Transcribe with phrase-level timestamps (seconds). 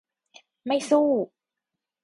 [0.65, 1.09] ไม่สู้